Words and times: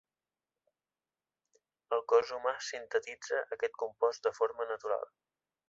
El 1.97 2.01
cos 2.13 2.33
humà 2.37 2.55
sintetitza 2.69 3.45
aquest 3.57 3.79
compost 3.85 4.25
de 4.29 4.33
forma 4.41 4.69
natural. 4.75 5.09